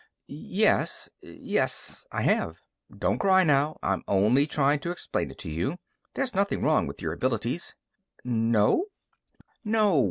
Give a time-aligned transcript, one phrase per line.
[0.25, 1.11] "Yes...
[1.21, 2.07] yes.
[2.11, 2.57] I have."
[2.89, 5.77] "Don't cry, now; I'm only trying to explain it to you.
[6.15, 7.75] There's nothing wrong with your abilities."
[8.25, 8.85] "No?"
[9.63, 9.99] "No.